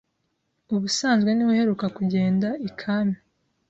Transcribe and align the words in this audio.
Ubusanzwe 0.75 1.29
niwe 1.33 1.51
uheruka 1.53 1.85
kugenda 1.97 2.47
I 2.67 2.69
Kami 2.79 3.17